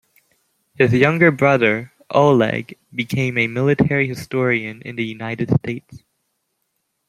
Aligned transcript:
His 0.73 0.93
younger 0.93 1.29
brother, 1.29 1.91
Oleg, 2.09 2.75
became 2.91 3.37
a 3.37 3.45
military 3.45 4.07
historian 4.07 4.81
in 4.81 4.95
the 4.95 5.05
United 5.05 5.51
States. 5.59 5.99